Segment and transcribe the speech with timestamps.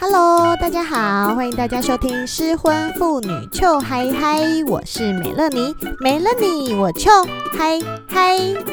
[0.00, 8.64] Hello，大家好，欢迎大家收听失婚妇女 Chill High High，我是美乐妮，美乐妮我 Chill High High。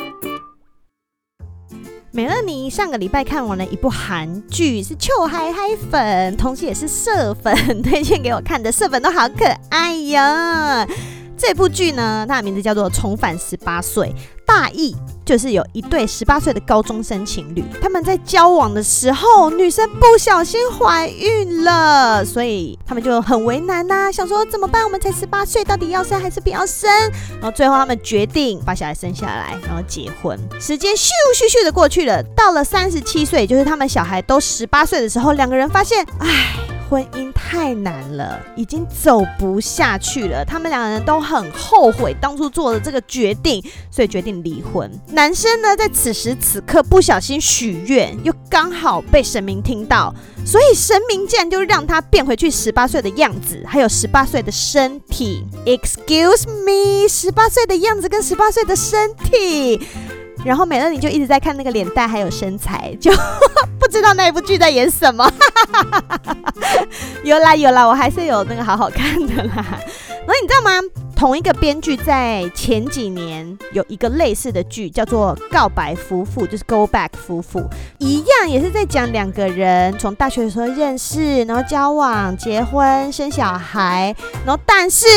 [2.12, 10.88] 美乐妮上个礼拜看完了一部韩剧，是糗嗨嗨粉，同时也是色粉 推荐给我看的，色粉都好可爱呀。
[11.36, 14.08] 这部剧呢，它的名字叫做《重返十八岁》，
[14.46, 24.84] 大意就是有一对十八岁的高中生情侣，他们在交往的时候，女生不小心怀孕了，所以他们就很为难呐、想说怎么办？
[24.84, 26.90] 我们才十八岁，到底要生还是不要生？
[27.34, 30.40] 然后最后他们决定把小孩生下来，然后结婚。
[30.60, 36.75] 时间咻咻咻的过去了，到了三十七岁，就是他们小孩都十八岁的时候，两个人发现，唉。
[36.90, 40.46] 婚姻太难了，已经走不下去了。
[40.46, 44.90] 他们两个人都很后悔当初做的这个决定，所以决定离婚。
[45.10, 50.14] 男生呢，在此时此刻不小心许愿，又刚好被神明听到，
[50.46, 55.44] 所以神明竟然就让他变回去十八岁的样子，还有十八岁的身体。
[55.66, 59.82] Excuse me，十八岁的样子跟十八岁的身体。
[60.46, 63.12] 然后美乐你就一直在看那个脸蛋还有身材，就
[63.80, 65.30] 不知道那一部剧在演什么。
[67.24, 69.54] 有啦有啦，我还是有那个好好看的啦。
[69.56, 70.72] 然后你知道吗？
[71.16, 77.64] 同一个编剧在前几年有一个类似的剧，叫做《告白夫妇》，就是 Go Back 夫妇，
[78.00, 84.14] 一样也是在讲两个人从大学的时候认识，然后交往、结婚、生小孩，
[84.46, 85.08] 然后但是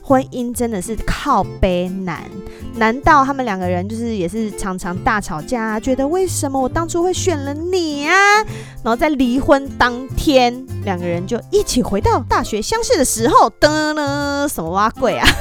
[0.00, 2.22] 婚姻真的是靠背难。
[2.76, 5.80] 难道他们两个人就是也是常常大吵架？
[5.80, 8.14] 觉得为什么我当初会选了你啊？
[8.84, 15.26] 然后在离婚当天，两个人就一起回到大学相识的时候，噔噔，什么挖鬼啊？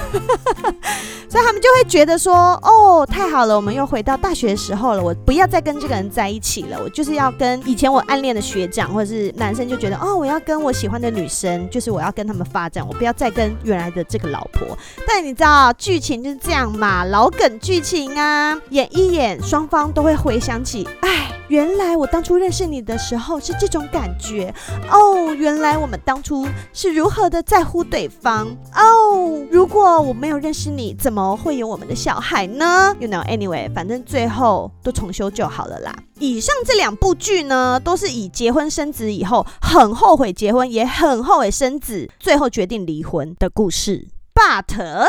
[1.30, 5.04] 所以他们就会觉得说，哦，太好了，我们又回到大学的时候了。
[5.04, 14.66] 我不要再跟这个人在一起了，我就是要跟以前我暗恋的学长或者是男生，就觉得，哦，我要跟我喜欢的女生，就是我要跟他们发展，我不要再跟原来的这个老婆。
[15.06, 17.28] 但你知道剧情就是这样嘛，老。
[17.38, 24.52] 梗剧情啊，演一演，双方都会回想起，哎，原来我当初认识你的时候是这种感觉
[24.90, 35.96] 哦，原来我们当初是如何的在乎对方哦，如果我没有认识你，怎么会有我们的小孩呢？You know, anyway，反正最后都重修就好了啦。
[36.20, 44.08] 以上这两部剧呢，都是以结婚生子以后很后悔结婚，也很后悔生子，最后决定离婚的故事。
[44.34, 45.08] But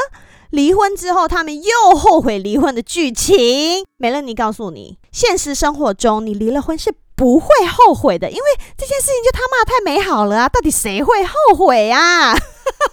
[0.51, 3.84] 离婚之后，他们又后悔离婚的剧情。
[3.99, 8.43] 美乐妮告诉你，现实生活中你离了婚是不会后悔的，因为
[8.77, 10.49] 这件事情就他妈太美好了啊！
[10.49, 12.33] 到底谁会后悔啊？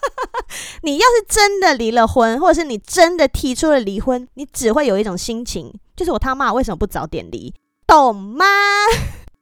[0.81, 7.53] 你要是真的离了婚，或者是你真的提出了离婚，你只会有一种心情，就是我他妈为什么不早点离，
[7.85, 8.45] 懂吗？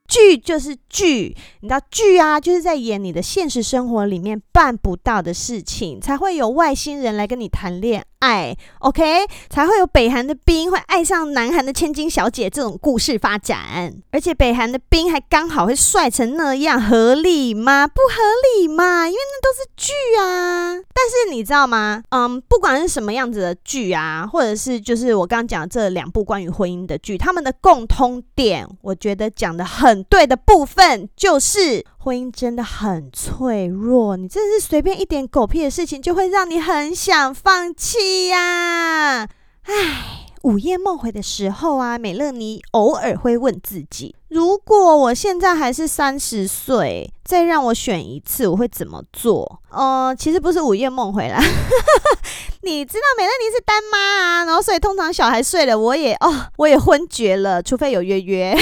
[0.06, 9.26] 剧就是剧，你知道剧啊，就是在演你的现实生活里面办不到的事情，才会有外星人来跟你谈恋爱，OK？
[9.50, 17.86] 才会有北韩的兵会爱上南韩的千金小姐这种故事发展，而且北韩的兵还刚好会帅成那样，合理吗？
[17.86, 19.92] 不合理嘛，因为那都是剧
[20.22, 20.76] 啊。
[20.94, 22.02] 但是你知道吗？
[22.12, 30.02] 嗯，不管是什么样子的剧啊，或者是就是我刚刚讲的这两部关于婚姻的剧，他们的共通点，我觉得讲得很。
[30.06, 39.26] 对的部分就是婚姻真的很脆弱，你真的是随便一点狗屁的事情就会让你很想放弃呀！
[39.64, 49.62] 唉，午夜梦回的时候啊，美乐妮偶尔会问自己：如果我现在还是三十岁，再让我选一次，我会怎么做？
[49.70, 51.40] 呃，其实不是午夜梦回啦，
[52.64, 58.58] 你知道美乐妮是单妈啊，然后所以通常小孩睡了，我也哦，我也昏厥了，除非有约约。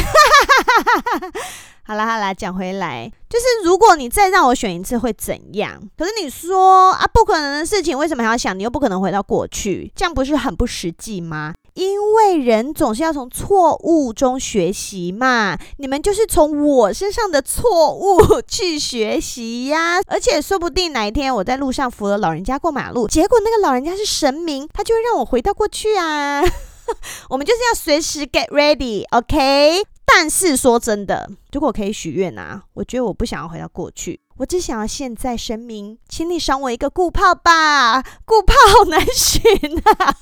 [1.91, 5.77] 好啦好啦，讲回来，就是如果你再让我选一次会怎样？
[5.97, 8.57] 可是你说啊，不可能的事情，为什么还要想？
[8.57, 11.53] 你又不可能回到过去，这样不是很不实际吗？
[11.73, 15.57] 因为人总是要从错误中学习嘛。
[15.79, 19.99] 你们就是从我身上的错误去学习呀。
[20.07, 26.41] 而且说不定哪一天我在路上扶了老人家过马路，结果那个老人家是神明，他就会让我回到过去啊。
[27.29, 29.83] 我们就是要随时 get ready，OK？
[30.13, 39.41] 但是说真的，如果可以许愿啊，我觉得我不想要回到过去，我只想要现在神明，请你赏我一个固炮吧，固炮好难寻
[39.79, 40.15] 啊！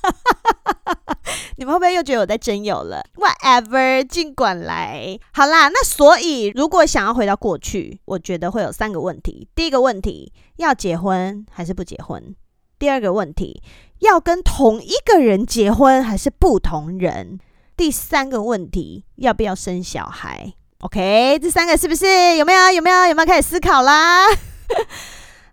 [1.56, 5.18] 你们会不会又觉得我在征友了？Whatever，尽管来。
[5.32, 9.48] 好啦，那所以如果想要回到过去，我觉得会有三个问题。
[9.54, 12.34] 第一个问题，要结婚还是不结婚？
[12.78, 13.62] 第二个问题，
[13.98, 17.38] 要跟同一个人结婚还是不同人？
[17.80, 22.72] 第三个问题，要不要生小孩？OK，这三个是不是有没有？
[22.72, 23.06] 有没有？
[23.06, 24.26] 有没有开始思考啦？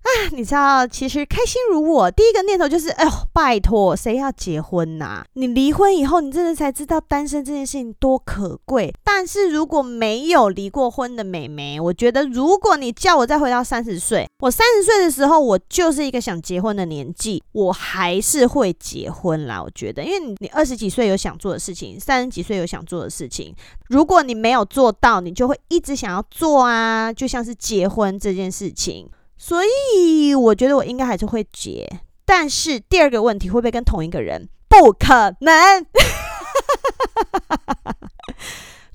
[0.07, 8.94] 啊， 你知道，其实开心如我，第一个念头就是，哎呦，拜托，谁要结婚呐、你离婚以后，你真的才知道单身这件事情多可贵。
[9.04, 19.62] 但是如果没有离过婚的妹妹，我觉得，如果你叫我再回到三十岁，我三十岁的时候，我就是一个想结婚的年纪，我还是会结婚啦。
[19.62, 23.54] 我觉得，因为你你二十几岁有想做的事情，三十几岁有想做的事情，
[23.89, 29.09] 如果你没有做到，你就会一直想要做啊，就像是结婚这件事情。
[29.38, 31.88] 所以我觉得我应该还是会结，
[32.25, 34.50] 但是第二个问题会不会跟同一个人？
[34.68, 35.86] 不可能。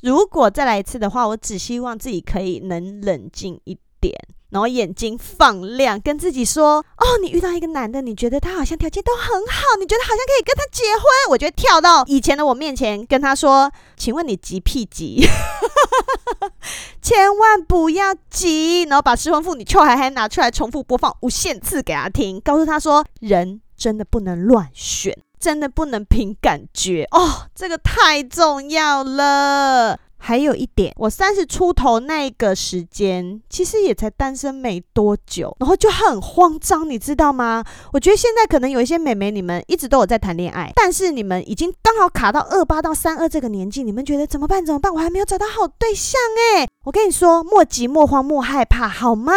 [0.02, 4.18] 如果再来一次的话，我只希望自己可以能冷静一点。
[4.50, 15.24] 然后眼睛放亮，跟自己说：“哦，你遇到一个男的，你觉得他好像条件都很好，你觉得好像可以跟他结婚。”我觉得跳到以前的我面前，跟他说：“请问你急屁急？
[17.02, 37.64] 千万不要急。”然后把失婚妇女臭孩孩拿出来重复播放无限次给他听，告诉他说：“人真的不能乱选，真的不能凭感觉哦，这个太重要了。”还有一点，我三十出头那个时间，其实也才单身没多久，然后就很慌张，你知道吗？
[37.92, 44.64] 我觉得现在可能有一些美眉，你们一直都有在谈恋爱，但是你们已经刚好卡到二八到三二这个年纪，你们觉得怎么办？
[44.64, 44.94] 怎么办？
[44.94, 46.20] 我还没有找到好对象
[46.54, 46.68] 诶。
[46.84, 49.32] 我跟你说，莫急莫慌莫害怕，好吗？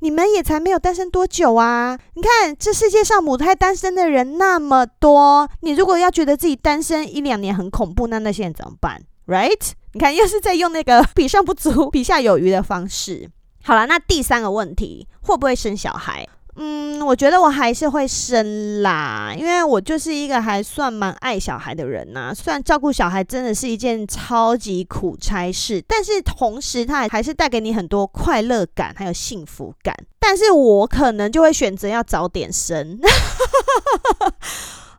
[0.00, 1.98] 你们也才没有单身多久啊！
[2.14, 9.72] 你看这世界上母胎单身的人那么多，你如果要觉得自己单身一两年很恐怖，那那现在怎么办？Right？
[9.94, 13.30] 你看，又是在用那个 比上不足，比下有余的方式。
[13.64, 16.26] 好了，那第三个问题，会不会生小孩？
[16.60, 22.32] 嗯，我觉得我还是会生啦，因为我就是一个还算蛮爱小孩的人呐。
[22.34, 29.94] 虽然照顾小孩真的是一件超级苦差事，但是同时它还是带给你很多快乐感，还有幸福感。
[30.18, 32.98] 但是我可能就会选择要早点生。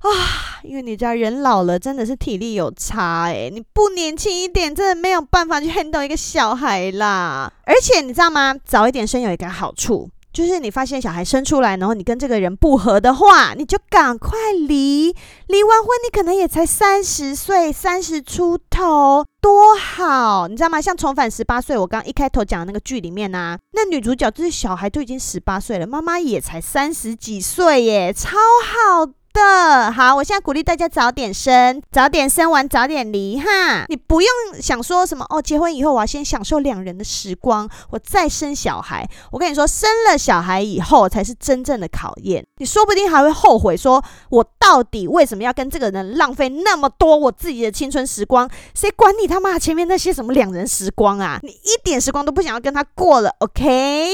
[0.01, 7.51] 啊，因为你知道人老了真的是体力有差诶，你不年轻一点，真的没有办法去 handle 一个小孩啦。
[7.65, 8.55] 而且你知道吗？
[8.65, 15.13] 早一点生有一个好处，就是你发现小孩生出来，然后你跟这个人不合的话，你就赶快离。
[15.47, 20.79] 离完婚，你可能也才三十岁，三十出头，多好，你知道吗？
[20.79, 29.11] 像重返十八岁，我刚一开头讲的那个剧里面啊，那女主角就是小孩都已经十八岁了，妈妈也才三十几岁耶，超好。
[29.33, 33.85] 的好，我现在鼓励大家早点生，早点生完早点离哈。
[33.87, 34.29] 你不用
[34.61, 39.07] 想说什么哦，结婚以后我要先享受两人的时光，我再生小孩。
[39.31, 48.49] 我跟你说，生了小孩以后才是真正的考验，你说不定还会后悔，说我到底为什么要跟这个人浪费那么多我自己的青春时光？
[48.73, 51.39] 谁管你他妈前面那些什么两人时光啊？
[51.43, 54.09] 你一点时光都不想要跟他过了，OK？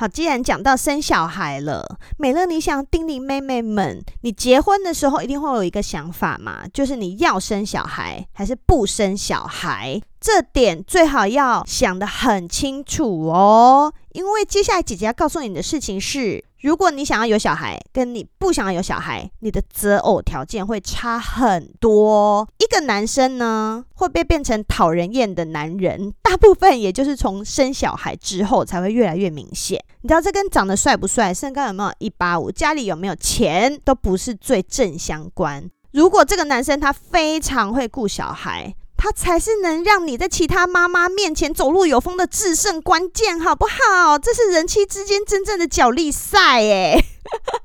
[0.00, 10.00] 好，既然讲到生小孩了，美乐，你想叮咛妹妹们，你结婚的时候一定会有一个想法嘛，就是你要生小孩还是不生小孩？
[10.20, 16.44] 这点最好要想得很清楚哦，因为接下来姐姐要告诉你的事情是。
[16.60, 22.48] 如果你想要有小孩，跟你不想要有小孩，你的择偶条件会差很多。
[22.58, 29.80] 一个男生呢，会被变成讨人厌的男人，大部分也就是从生小孩之后才会越来越明显。
[30.02, 35.70] 你知道这跟长得帅不帅、身高有没有一八五、家里有没有钱都不是最正相关。
[35.92, 44.18] 如果这个男生他非常会顾小孩，他才是能让你在其他妈妈面前走路有风的制胜关键，好不好？
[44.18, 47.04] 这是人妻之间真正的角力赛，哎。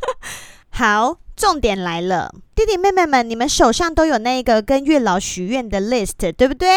[0.69, 1.22] 好。
[1.35, 6.69] 重点来了，弟弟妹妹们，你们手上都有那个跟月老许愿的 list，对不对？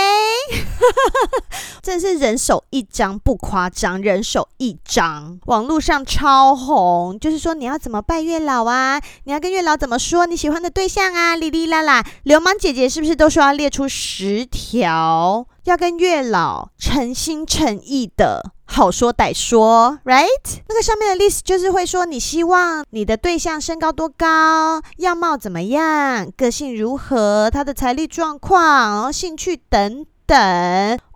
[1.82, 5.38] 真是人手一张，不夸张，人手一张。
[5.46, 9.00] 网络上超红，就是说你要怎么拜月老啊？
[9.24, 11.36] 你要跟月老怎么说你喜欢的对象啊？
[11.36, 18.52] 哩哩啦啦，流氓姐姐是不是都说要列出十条，要跟月老诚心诚意的？
[18.66, 20.60] 好说歹说，right？
[20.68, 30.36] 那个上面的 list 就是会说你希望你的对象身高多高，样貌怎么样，个性如何，他的财力状况、兴趣等等。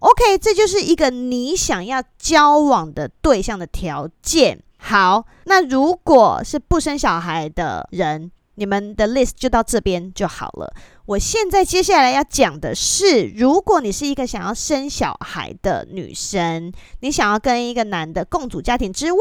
[0.01, 4.61] OK，这就是一个你想要交往的对象的条件。
[4.79, 10.73] 好，那如果是不生小孩的人，你们的 list 就到这边就好了。
[11.11, 19.19] 我现在接下来要讲的是，如果你是一个想要生小孩的女生，你想要跟一个男的共组家庭之外，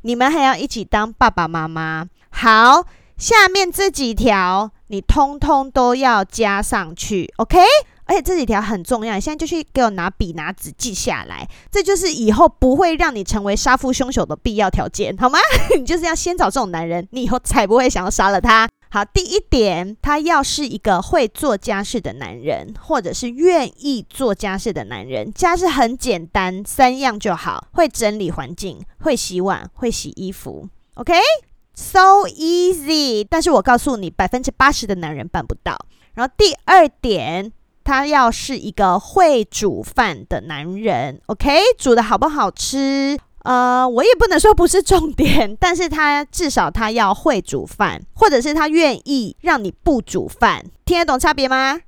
[0.00, 2.08] 你们还要一起当爸爸妈妈。
[2.30, 2.84] 好，
[3.16, 7.60] 下面这几条你通通都要加上去，OK？
[8.06, 15.38] 而且这几条很重要，现在就去给我拿笔拿纸记下来，这就是以后不会让你成为杀父凶手的必要条件，好吗？
[15.78, 18.68] 你就是要先找这种男人，你以后才不会想要杀了他。
[18.94, 25.32] 好，第一点，他要是一个会做家事的男人，或者是愿意做家事的男人。
[25.32, 30.68] 家事很简单，三样就好：会整理环境，会洗碗，会洗衣服。
[30.96, 33.26] OK，so easy。
[33.26, 35.74] 但是我告诉你，百分之八十的男人办不到。
[36.12, 37.50] 然后第二点，
[37.82, 41.18] 他要是一个会煮饭的男人。
[41.28, 43.18] OK，煮的好不好吃？
[43.44, 51.78] 呃，我也不能说不是重点， 但是他至少他要会煮饭，或者是他愿意让你不煮饭，听得懂差别吗？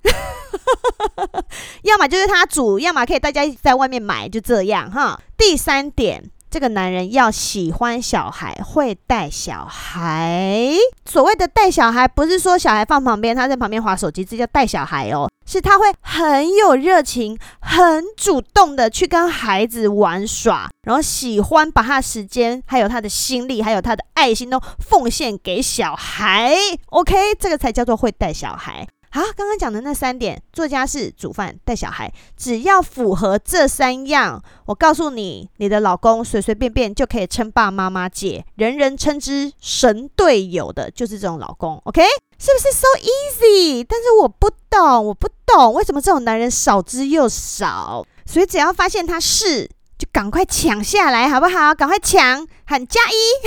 [1.82, 5.20] 要么就是他煮，要么可以大家在外面买，就这样哈。
[5.36, 6.30] 第三点。
[6.50, 10.70] 这个男人要喜欢小孩，会带小孩。
[11.04, 15.28] 所谓的带小孩，不是说小孩放旁边，他在旁边滑手机，这叫带小孩哦。
[15.46, 26.56] 是他会很有热情，很主动的去跟孩子玩耍，然后喜欢把他的时间，还有他的心力，还有他的爱心都奉献给小孩。
[26.86, 28.86] OK，这个才叫做会带小孩。
[29.14, 41.80] 好，刚刚讲的那三点，做家事、煮饭、带小孩，只要符合这三样，我告诉你，你的老公随随便便就可以称爸妈妈姐，人人称之神队友的，就是这种老公。
[41.84, 42.02] OK，
[42.40, 43.86] 是不是 so easy？
[43.88, 48.04] 但是我不懂，我不懂为什么这种男人少之又少。
[48.26, 49.64] 所以只要发现他是，
[49.96, 51.72] 就赶快抢下来，好不好？
[51.72, 53.46] 赶快抢，喊加一，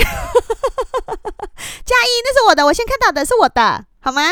[1.84, 4.22] 加一，那是我的，我先看到的是我的，好吗？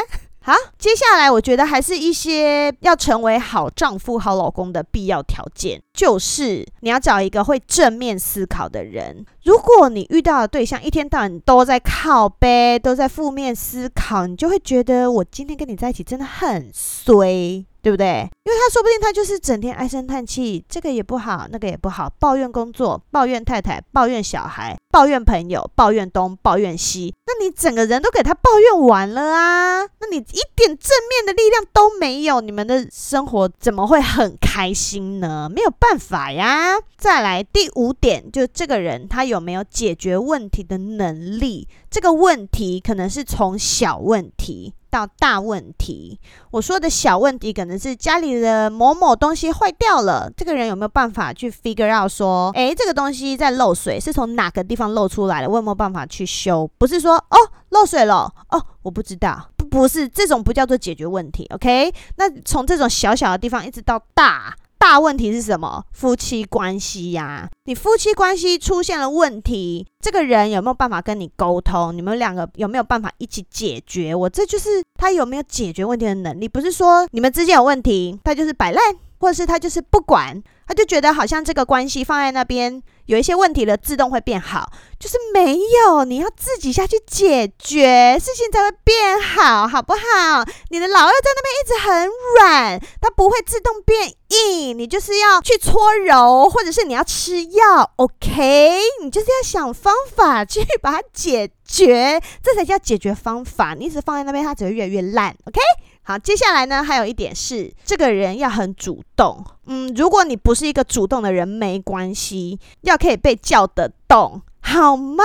[0.46, 9.26] 好，接下来我觉得还是一些要成为好丈夫、好老公的必要条件，就是你要找一个会正面思考的人。
[9.42, 17.66] 如果你遇到的对象一天到晚都在靠背，都在负面思考，你就会觉得我今天跟你在一起真的很衰。
[17.82, 18.28] 对不对？
[18.42, 27.14] 因为他说不定他就是整天唉声叹气，这个也不好，那个也不好，抱怨工作，抱怨太太，抱怨小孩，抱怨朋友，抱怨东，抱怨西。
[27.26, 29.82] 那你整个人都给他抱怨完了啊？
[29.98, 35.50] 那你一点正面的力量都没有，你们的生活怎么会很开心呢？
[35.52, 36.76] 没有办法呀。
[36.96, 41.66] 再来第五点，就这个人他有没有解决问题的能力？
[41.90, 44.72] 这个问题可能是从小问题。
[44.88, 46.18] 到大问题，
[46.52, 55.50] 我说的小问题可能是家里的某某东西坏掉了，这个人有没有办法去 figure out 说，诶，这个东西在漏水，是从哪个地方漏出来的？
[55.50, 56.66] 我有没有办法去修？
[56.78, 57.36] 不是说哦
[57.70, 61.92] 漏水了哦，我不知道，不不是这种不叫做解决问题，OK？
[62.16, 64.54] 那从这种小小的地方一直到大。
[64.78, 65.82] 大问题是什么？
[65.92, 71.96] 夫妻关系呀，你夫妻关系出现了问题，这个人有没有办法跟你沟通？
[71.96, 74.14] 你们两个有没有办法一起解决？
[74.14, 78.80] 我这就是他有没有解决问题的能力，不是说你们之间有问题，他就是摆烂，
[79.18, 82.82] 或者是他就是不管，他就觉得好像这个关系放在那边。
[83.06, 84.68] 有一些问题了，自动会变好，
[84.98, 90.44] 就是没有，你要自己下去解决，事情才会变好，好不好？
[90.70, 98.80] 你的老二在那边一直很软，它不会自动变硬，你就是要去搓揉，或者是你要吃药，OK？
[99.04, 103.74] 你就是要想方法去把它解决，这才叫解决方法。
[103.74, 105.60] 你一直放在那边，它只会越来越烂，OK？
[106.08, 109.44] 好，接下来呢，还有一点是，这个人要很主动。
[109.66, 114.40] 嗯，如果你不是一个主动的人，没关系，要可以被叫得动。
[114.68, 115.22] 好吗？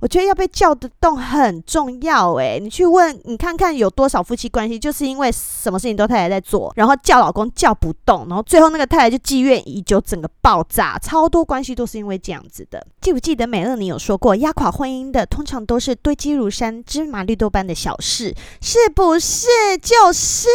[0.00, 10.98] 我觉得要被叫得动很重要诶，你去问，你看看有多少夫妻关系，就是因为什么事情都太太在做，然后叫老公叫不动，然后最后那个太太就积怨已久，整个爆炸。
[10.98, 12.84] 超多关系都是因为这样子的。
[13.00, 19.46] 记不记得美乐你有说过，压垮婚姻的通常都是堆积如山、芝麻绿豆般的小事，是不是？
[19.80, 20.48] 就是。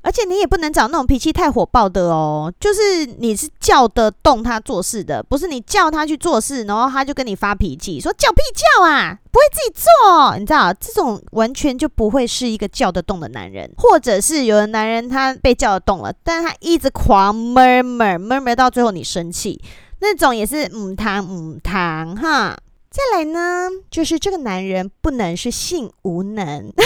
[0.00, 7.25] 而且你也不能找那种脾气太火爆的哦，就是你是叫得动他做事的，不是你叫他去做事，然后他就跟。
[7.26, 19.60] 你发脾气说叫屁叫啊，不会自己做，你知道这种完全就不会是一个叫得动的男人，或者是有的男人他被叫得动了，但他一直狂 murmur murmur 到最后你生气，
[20.00, 22.56] 那种也是母汤母汤哈。
[22.88, 26.72] 再来呢，就是这个男人不能是性无能。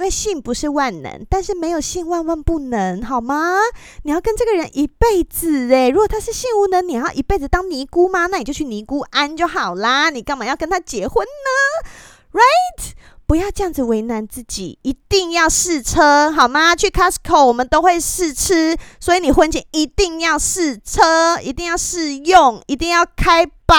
[0.00, 3.58] 因为性不是万能，但是没有性万万不能，好吗？
[4.04, 8.26] 你要跟这个人一辈子诶，如果他是性无能，你要一辈子当尼姑吗？
[8.26, 10.08] 那你就去尼姑庵就好啦。
[10.08, 11.90] 你干嘛要跟他结婚呢
[12.32, 12.92] ？Right？
[13.26, 16.74] 不要这样子为难自己，一定要试车，好吗？
[16.74, 23.76] 去 Costco 我们都会试吃，所以你婚前一定要试车，一定要试用，一定要开包。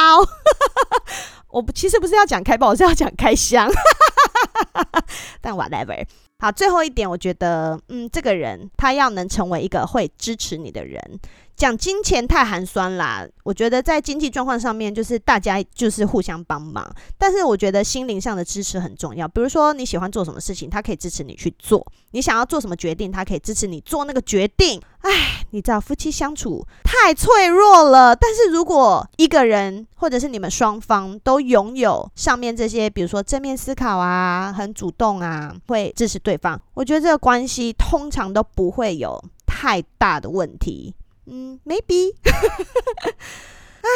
[1.50, 3.68] 我不，其实不是要讲开包，我是要讲开箱。
[5.42, 6.06] 但 whatever，
[6.40, 11.20] 好，最后一点，我觉得，嗯，这个人他要能成为一个会支持你的人。
[11.62, 16.92] 讲金钱太寒酸啦，我觉得在经济状况上面，就是大家就是互相帮忙。
[17.20, 19.28] 但是我觉得心灵上的支持很重要。
[19.28, 21.80] 比如说你喜欢做什么事情，他可以支持你去做；
[22.14, 24.82] 你想要做什么决定，他可以支持你做那个决定。
[25.02, 28.16] 唉，你知道夫妻相处太脆弱了。
[28.16, 40.96] 但是如果一个人或者是你们双方都拥有上面这些，比如说正面思考啊，很主动啊，会支持对方，我觉得这个关系通常都不会有太大的问题。
[41.34, 42.14] 嗯，maybe
[43.82, 43.88] 啊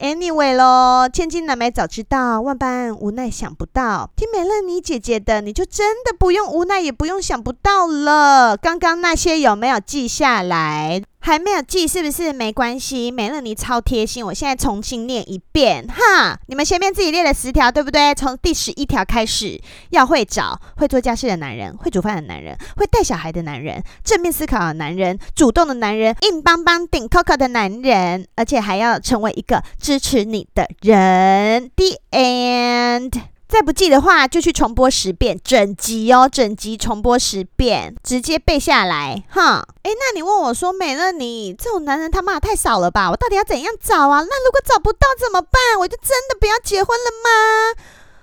[0.00, 4.10] ，anyway 咯，千金难买早知道，万般无奈想不到。
[4.16, 8.56] 听美乐妮姐姐的，你就真的不用无奈，也不用想不到了。
[8.56, 11.00] 刚刚那些有没有记下来？
[11.20, 12.32] 还没有记是不是？
[12.32, 16.38] 没关系，美乐妮超贴心，我现在重新念一遍哈。
[16.46, 18.14] 你们前面自己列了十条，对不对？
[18.14, 19.60] 从第十一条开始，
[19.90, 31.70] 要会找会做家事的男人，会煮饭的男人，会带小孩的男人，正面思考的男人，主动的男人，硬邦邦顶 Coco 的男人，而且还要成为一个支持你的人。
[31.76, 33.39] The end。
[33.50, 39.66] 再不记的话，就去重播十遍，整集哦，整集重播十遍，直接背下来，哈。
[39.82, 43.10] 诶，那你问我说，美乐你，这种男人他妈太少了吧？
[43.10, 44.20] 我到底要怎样找啊？
[44.22, 45.60] 那如果找不到怎么办？
[45.80, 47.82] 我就真的不要结婚了吗？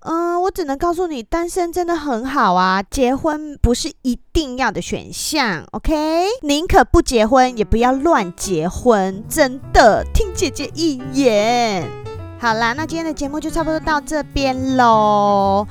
[0.10, 6.28] 嗯，我只能告诉你，单身真的很好啊，结婚不是一定要的选项，OK？
[6.44, 12.07] 宁可不结婚，也不要乱结婚，真的，听姐姐一言。
[12.40, 15.66] 好啦，那今天的节目就差不多到这边喽。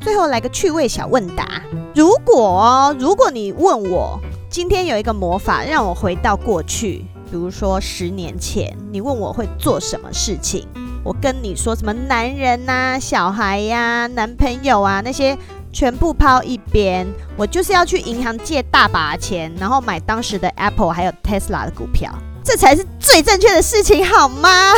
[0.00, 1.62] 最后来个趣味小问答：
[1.94, 4.18] 如果如果你问我
[4.50, 10.66] 今天有一个魔法让我回到过去，比如说十年前，你问我会做什么事情？
[11.04, 15.38] 我跟你说什么男人呐、小孩呀、男朋友啊那些
[15.72, 17.06] 全部抛一边，
[17.36, 22.12] 我就是要去银行借大把钱，然后买当时的 Apple 还有 Tesla 的股票。
[22.48, 24.72] 这才是最正确的事情，好吗？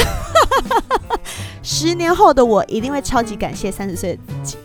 [1.62, 4.58] 十年后的我一定会超级感谢三十岁的自己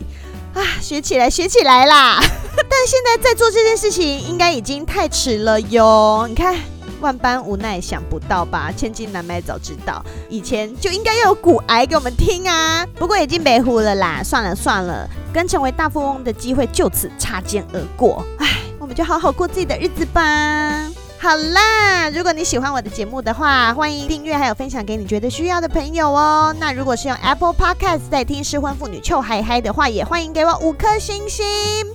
[0.56, 0.66] 啊！
[0.82, 2.20] 学起来，学起来啦！
[2.68, 6.26] 但现在在做这件事情，应该已经太迟了哟。
[6.28, 6.56] 你看，
[7.00, 8.72] 万般无奈想不到吧？
[8.76, 12.84] 千金难买早知道，以前就应该要有骨癌给我们听啊！
[12.96, 18.26] 不过已经没糊了啦，算了算了，跟成为大富翁的机会就此擦肩而过。
[18.40, 20.90] 唉，我们就好好过自己的日子吧。
[21.26, 26.56] 好啦，如果你喜欢我的节目的话，欢迎订阅还有分享给你觉得需要的朋友哦。
[26.60, 31.44] 那如果是用 Apple Podcast 在听失婚妇女臭嗨嗨的话，也欢迎给我五颗星星。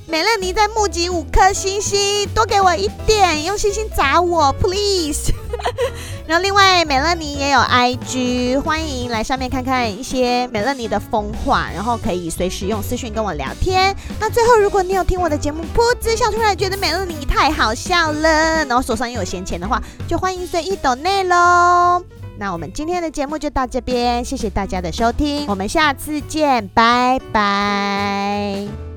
[0.06, 5.32] 美乐妮在募集五颗星星，多给我一点，用星星砸我，please。
[6.26, 13.94] 然后另外，美乐妮也有 IG，欢迎来上面看看一些美乐妮的疯话，然后可以随时用私讯跟我聊天。
[14.18, 22.02] 那最后，如果你有听我的节目，噗嗤笑出来，觉得美乐妮太好笑了，然后手上又有闲钱的话，就欢迎随意抖内喽。
[22.38, 28.89] 那我们今天的节目就到这边，谢谢大家的收听，我们下次见，拜拜。